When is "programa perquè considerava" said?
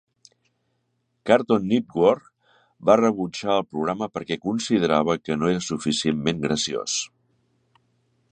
3.75-5.17